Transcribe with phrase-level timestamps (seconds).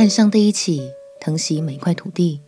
[0.00, 2.40] 和上帝一起疼惜每一块土地。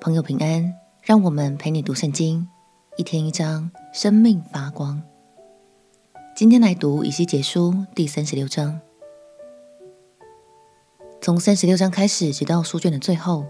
[0.00, 0.74] 朋友平安，
[1.04, 2.48] 让我们陪你读圣经，
[2.96, 5.00] 一天一章，生命发光。
[6.34, 8.80] 今天来读以西结书第三十六章。
[11.20, 13.46] 从三十六章开始，直到书卷的最后，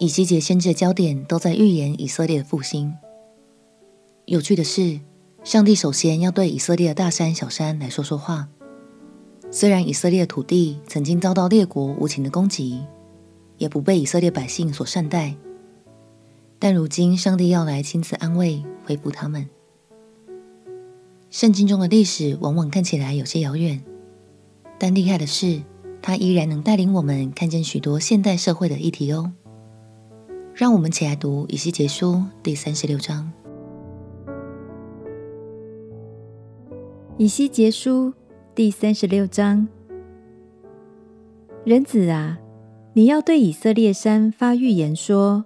[0.00, 2.92] 以西结先知的焦点都在预言以色列的复兴。
[4.24, 4.98] 有趣的是，
[5.44, 8.48] 上帝首先要对以色列的大山、小山来说说话。
[9.56, 12.84] 虽然以色列土地曾经遭到列国无情的攻击，
[13.56, 15.34] 也不被以色列百姓所善待，
[16.58, 19.48] 但如今上帝要来亲自安慰、恢复他们。
[21.30, 23.82] 圣经中的历史往往看起来有些遥远，
[24.78, 25.62] 但厉害的是，
[26.02, 29.32] 它依然能带领我们看见许多现代社会的议题哦。
[30.52, 33.32] 让我们起来读以西结书第三十六章。
[37.16, 38.12] 以西结书。
[38.56, 39.68] 第三十六章，
[41.62, 42.38] 人子啊，
[42.94, 45.44] 你要对以色列山发预言说：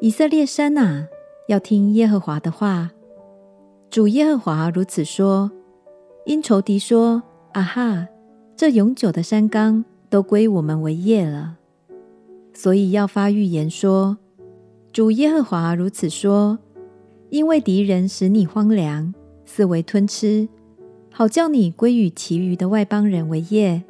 [0.00, 1.08] 以色列山啊，
[1.48, 2.92] 要听耶和华的话。
[3.90, 5.50] 主耶和华如此说：
[6.24, 7.20] 因仇敌说：
[7.54, 8.06] 啊哈，
[8.54, 11.56] 这永久的山冈都归我们为业了，
[12.54, 14.16] 所以要发预言说：
[14.92, 16.56] 主耶和华如此说：
[17.30, 19.12] 因为敌人使你荒凉，
[19.44, 20.48] 四围吞吃。
[21.14, 23.82] 好叫你归与其余的外邦人为业，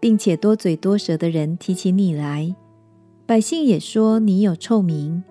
[0.00, 2.54] 并且多嘴多舌的人提起你来，
[3.24, 5.22] 百姓也说你有臭名。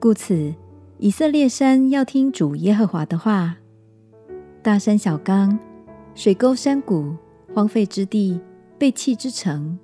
[0.00, 0.52] 故此，
[0.98, 3.56] 以色列山要听主耶和华的话。
[4.60, 5.56] 大山小冈、
[6.14, 7.14] 水沟山谷、
[7.54, 8.40] 荒废之地、
[8.76, 9.78] 被弃之城，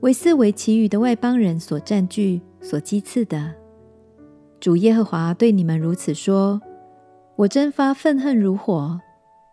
[0.00, 3.52] 为四为其余的外邦人所占据、所讥刺的。
[4.60, 6.60] 主耶和华对你们如此说：
[7.34, 9.00] 我真发愤恨如火。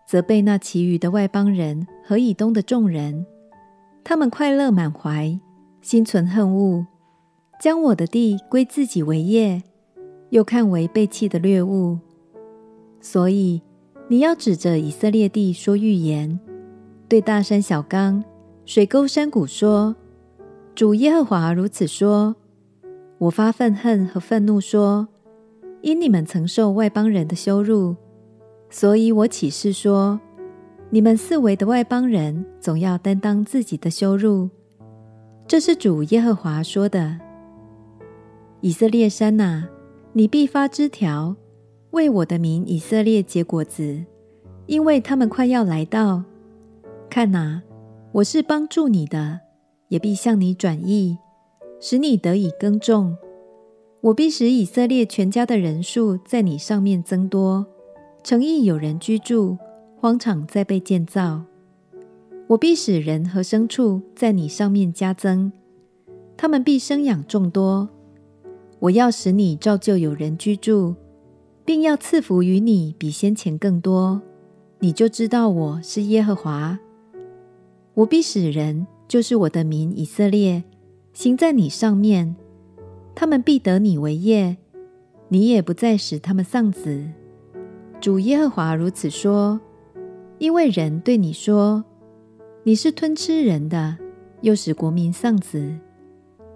[0.09, 3.27] 责备那其余的外邦人和以东的众人，
[4.03, 5.39] 他们快乐满怀，
[5.81, 6.87] 心存恨恶，
[7.61, 9.61] 将我的地归自己为业，
[10.31, 11.99] 又看为被弃的掠物。
[12.99, 13.61] 所以
[14.07, 16.39] 你要指着以色列地说预言，
[17.07, 18.23] 对大山小冈、
[18.65, 19.95] 水沟山谷说：
[20.73, 22.35] 主耶和华如此说：
[23.19, 25.07] 我发愤恨和愤怒说，
[25.83, 27.95] 因你们曾受外邦人的羞辱。
[28.69, 30.19] 所以我起誓说，
[30.89, 34.49] 你们四围的外邦人总要担当自己的羞辱。
[35.47, 37.19] 这是主耶和华说的。
[38.61, 39.67] 以色列山哪，
[40.13, 41.35] 你必发枝条，
[41.91, 44.03] 为我的民以色列结果子，
[44.67, 46.23] 因为他们快要来到。
[47.09, 47.63] 看哪，
[48.11, 49.39] 我是帮助你的，
[49.87, 51.17] 也必向你转意，
[51.79, 53.17] 使你得以耕种。
[54.01, 57.65] 我必使以色列全家的人数在你上面增多。
[58.21, 59.57] 城邑有人居住，
[59.97, 61.43] 荒场再被建造。
[62.47, 65.51] 我必使人和牲畜在你上面加增，
[66.35, 67.89] 他们必生养众多。
[68.79, 70.95] 我要使你照旧有人居住，
[71.63, 74.21] 并要赐福于你比先前更多，
[74.79, 76.77] 你就知道我是耶和华。
[77.93, 80.63] 我必使人，就是我的民以色列，
[81.13, 82.35] 行在你上面，
[83.15, 84.57] 他们必得你为业，
[85.29, 87.09] 你也不再使他们丧子。
[88.01, 89.59] 主耶和华如此说：
[90.37, 91.83] 因为人对你说，
[92.63, 93.97] 你是吞吃人的，
[94.39, 95.77] 又使国民丧子，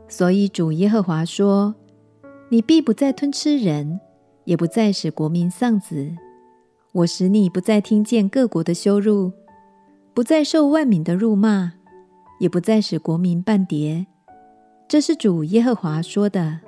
[0.07, 1.75] 所以主耶和华说：
[2.47, 3.99] 你必不再吞吃人，
[4.45, 6.11] 也不再使国民丧子。
[6.93, 9.33] 我使你不再听见各国的羞辱，
[10.13, 11.73] 不再受万民的辱骂，
[12.39, 14.07] 也不再使国民半跌。
[14.87, 16.61] 这是主耶和华说的。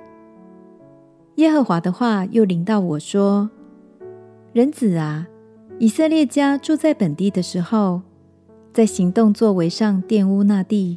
[1.36, 3.48] 耶和华的话又临到我说。
[4.56, 5.28] 人子啊，
[5.78, 8.00] 以色列家住在本地的时候，
[8.72, 10.96] 在行动作为上玷污那地。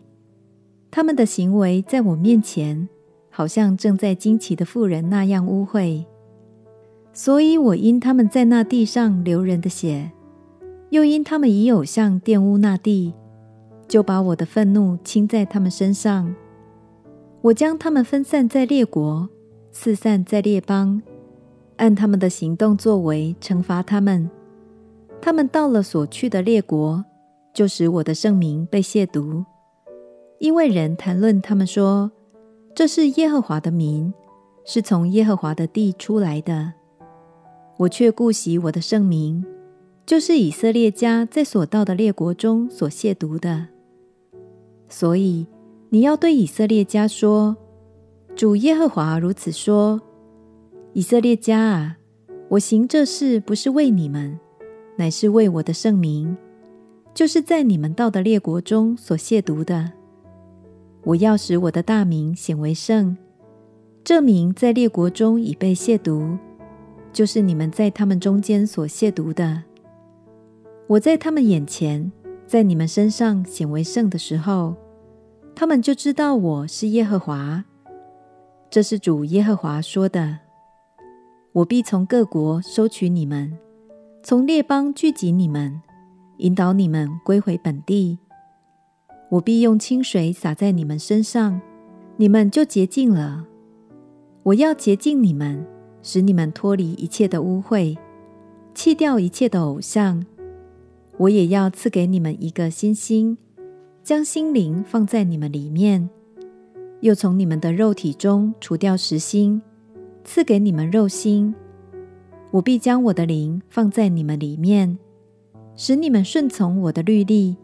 [0.89, 2.87] 他们的行为在我面前，
[3.29, 6.05] 好像正在惊奇的妇人那样污秽。
[7.11, 10.09] 所以我因他们在那地上流人的血，
[10.89, 13.13] 又因他们以偶像玷污那地，
[13.89, 16.33] 就把我的愤怒倾在他们身上。
[17.41, 19.27] 我将他们分散在列国，
[19.73, 21.01] 四散在列邦。
[21.79, 24.29] 按他们的行动作为惩罚他们，
[25.21, 27.05] 他们到了所去的列国，
[27.53, 29.45] 就使我的圣名被亵渎，
[30.39, 32.11] 因为人谈论他们说，
[32.75, 34.13] 这是耶和华的民，
[34.65, 36.73] 是从耶和华的地出来的。
[37.77, 39.45] 我却顾惜我的圣名，
[40.05, 43.67] 就是以色列家在所到的列国中所亵渎的。
[44.89, 45.47] 所以
[45.87, 47.55] 你要对以色列家说：
[48.35, 50.01] 主耶和华如此说。
[50.93, 51.97] 以色列家啊，
[52.49, 54.39] 我行这事不是为你们，
[54.97, 56.35] 乃是为我的圣名，
[57.13, 59.91] 就是在你们到的列国中所亵渎的。
[61.03, 63.15] 我要使我的大名显为圣，
[64.03, 66.37] 这名在列国中已被亵渎，
[67.13, 69.63] 就是你们在他们中间所亵渎的。
[70.87, 72.11] 我在他们眼前，
[72.47, 74.75] 在你们身上显为圣的时候，
[75.55, 77.63] 他们就知道我是耶和华。
[78.71, 80.48] 这是主耶和华说的。
[81.51, 83.57] 我必从各国收取你们，
[84.21, 85.81] 从列邦聚集你们，
[86.37, 88.19] 引导你们归回本地。
[89.31, 91.59] 我必用清水洒在你们身上，
[92.17, 93.47] 你们就洁净了。
[94.43, 95.65] 我要洁净你们，
[96.03, 97.97] 使你们脱离一切的污秽，
[98.75, 100.23] 弃掉一切的偶像。
[101.17, 103.35] 我也要赐给你们一个新心，
[104.03, 106.07] 将心灵放在你们里面，
[107.01, 109.61] 又从你们的肉体中除掉石心，
[110.31, 111.55] 赐给你们肉心。
[112.51, 114.99] 我必将我的灵放在你们里面，
[115.75, 117.57] 使你们顺从我的律例，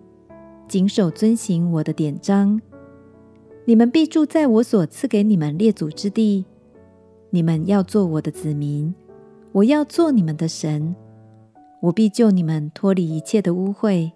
[0.68, 2.60] 谨守遵行我的典章。
[3.66, 6.44] 你们必住在我所赐给你们列祖之地，
[7.30, 8.92] 你们要做我的子民，
[9.52, 10.96] 我要做你们的神。
[11.84, 14.12] 我必救你们脱离一切的污秽，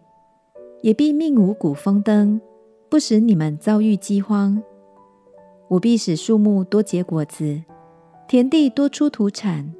[0.81, 2.41] 也必命五谷丰登，
[2.89, 4.59] 不使你们遭遇饥荒。
[5.67, 7.61] 我必使树木多结果子，
[8.29, 9.73] 田地多出土产，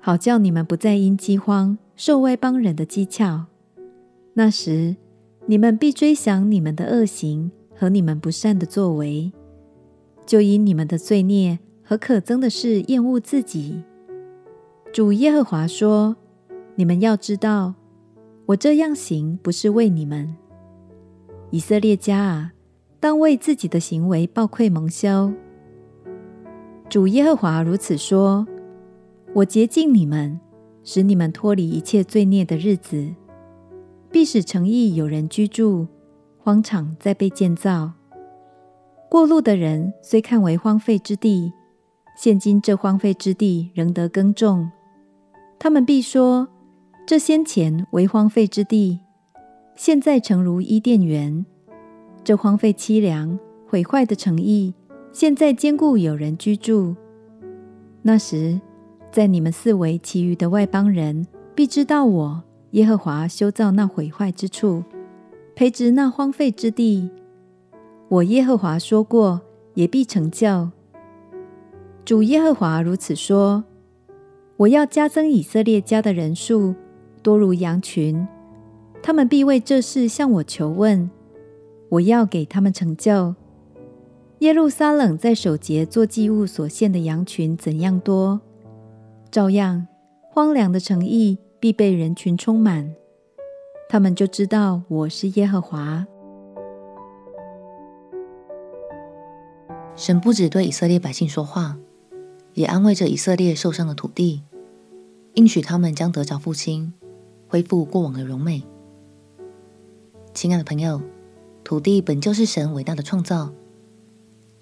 [0.00, 3.44] 好叫你们不再因饥荒受外邦人的讥诮。
[4.34, 4.96] 那时，
[5.46, 9.30] 你们必追想你们的恶行和你们不善的作为，
[10.26, 13.84] 就因你们的罪孽和可憎的事厌恶自己。
[14.92, 16.16] 主耶和华说。
[16.74, 17.74] 你们要知道，
[18.46, 20.36] 我这样行不是为你们，
[21.50, 22.52] 以色列家啊，
[22.98, 25.32] 当为自己的行为暴愧蒙羞。
[26.88, 28.46] 主耶和华如此说：
[29.34, 30.38] 我洁净你们，
[30.84, 33.12] 使你们脱离一切罪孽的日子，
[34.10, 35.88] 必使诚意有人居住，
[36.38, 37.92] 荒场再被建造。
[39.10, 41.52] 过路的人虽看为荒废之地，
[42.16, 44.70] 现今这荒废之地仍得耕种，
[45.58, 46.48] 他们必说。
[47.04, 48.98] 这先前为荒废之地，
[49.76, 51.46] 现在诚如伊甸园。
[52.24, 53.38] 这荒废凄凉、
[53.68, 54.74] 毁坏的诚意，
[55.18, 56.94] 现在坚固有人居住。
[58.02, 58.60] 那时，
[59.10, 62.42] 在你们四围其余的外邦人，必知道我
[62.72, 64.84] 耶和华修造那毁坏之处，
[65.54, 67.08] 培植那荒废之地。
[68.08, 69.40] 我耶和华说过，
[69.72, 70.70] 也必成就。
[72.04, 73.64] 主耶和华如此说：
[74.58, 76.74] 我要加增以色列家的人数。
[77.22, 78.28] 多如羊群，
[79.02, 81.10] 他们必为这事向我求问，
[81.88, 83.34] 我要给他们成就。
[84.40, 88.40] 耶路撒冷在守节做祭物所献的羊群怎样多，
[89.30, 89.86] 照样
[90.30, 92.94] 荒凉的城邑必被人群充满，
[93.88, 96.06] 他们就知道我是耶和华。
[99.94, 101.78] 神不只对以色列百姓说话，
[102.52, 104.42] 也安慰着以色列受伤的土地，
[105.34, 106.92] 应许他们将得着复兴。
[107.48, 108.64] 恢复过往的荣美。
[110.34, 111.00] 亲爱的朋友，
[111.62, 113.52] 土地本就是神伟大的创造，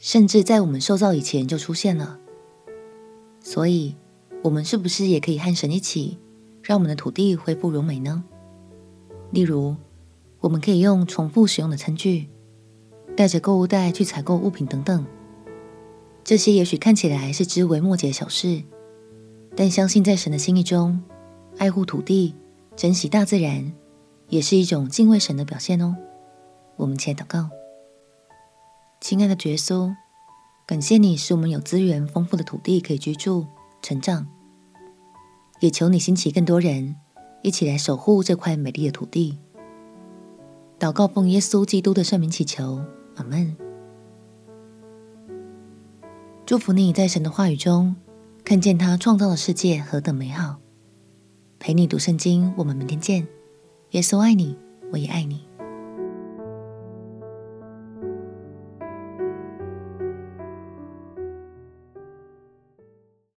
[0.04, 2.20] 甚至在我们受造以前就出现了。
[3.40, 3.96] 所以，
[4.42, 6.18] 我们是不是也可以和神一起，
[6.62, 8.22] 让我们的土地恢复荣美呢？
[9.30, 9.76] 例如，
[10.40, 12.28] 我们可以用重复使用的餐具，
[13.16, 15.06] 带着购物袋去采购物品等等。
[16.22, 18.62] 这些也许看起来是枝微末节的小事，
[19.56, 21.02] 但相信在神的心意中，
[21.56, 22.34] 爱护土地。
[22.76, 23.72] 珍惜大自然，
[24.28, 25.96] 也是一种敬畏神的表现哦。
[26.76, 27.48] 我们且祷告，
[29.00, 29.94] 亲爱的耶稣，
[30.66, 33.46] 感谢你使我们有资源丰富的土地可以居住、
[33.82, 34.26] 成长，
[35.60, 36.96] 也求你兴起更多人
[37.42, 39.38] 一起来守护这块美丽的土地。
[40.78, 42.82] 祷告奉耶稣基督的圣名祈求，
[43.16, 43.54] 阿门。
[46.46, 47.94] 祝福你在神的话语中
[48.42, 50.56] 看见他创造的世界何等美好。
[51.58, 53.26] 陪你读圣经，我们明天见。
[53.90, 54.56] 耶稣爱你，
[54.92, 55.43] 我也爱你。